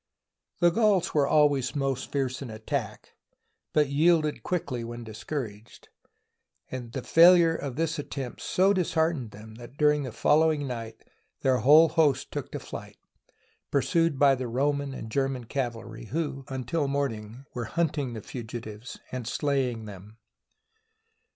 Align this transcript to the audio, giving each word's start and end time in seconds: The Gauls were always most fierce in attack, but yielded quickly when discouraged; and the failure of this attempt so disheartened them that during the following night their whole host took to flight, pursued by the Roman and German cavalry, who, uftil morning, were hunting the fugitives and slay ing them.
The 0.61 0.71
Gauls 0.71 1.13
were 1.13 1.27
always 1.27 1.75
most 1.75 2.11
fierce 2.11 2.41
in 2.41 2.49
attack, 2.49 3.13
but 3.71 3.89
yielded 3.89 4.41
quickly 4.41 4.83
when 4.83 5.03
discouraged; 5.03 5.89
and 6.71 6.91
the 6.93 7.03
failure 7.03 7.53
of 7.55 7.75
this 7.75 7.99
attempt 7.99 8.41
so 8.41 8.73
disheartened 8.73 9.29
them 9.29 9.53
that 9.57 9.77
during 9.77 10.01
the 10.01 10.11
following 10.11 10.65
night 10.65 11.03
their 11.41 11.57
whole 11.57 11.89
host 11.89 12.31
took 12.31 12.51
to 12.53 12.59
flight, 12.59 12.97
pursued 13.69 14.17
by 14.17 14.33
the 14.33 14.47
Roman 14.47 14.95
and 14.95 15.11
German 15.11 15.43
cavalry, 15.43 16.05
who, 16.05 16.45
uftil 16.45 16.89
morning, 16.89 17.45
were 17.53 17.65
hunting 17.65 18.13
the 18.13 18.21
fugitives 18.23 18.99
and 19.11 19.27
slay 19.27 19.69
ing 19.69 19.85
them. 19.85 20.17